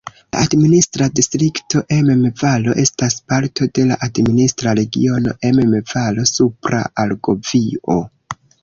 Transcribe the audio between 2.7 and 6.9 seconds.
estas parto de la administra regiono Emme-Valo-Supra